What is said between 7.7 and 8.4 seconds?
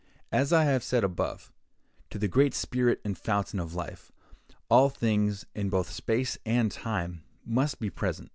be present.